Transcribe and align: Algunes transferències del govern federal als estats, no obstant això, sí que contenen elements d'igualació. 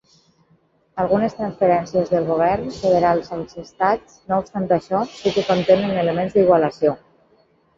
Algunes 1.03 1.35
transferències 1.41 2.09
del 2.13 2.25
govern 2.31 2.73
federal 2.79 3.21
als 3.37 3.55
estats, 3.65 4.17
no 4.33 4.41
obstant 4.45 4.67
això, 4.79 5.03
sí 5.19 5.35
que 5.37 5.45
contenen 5.51 5.95
elements 6.07 6.37
d'igualació. 6.41 6.97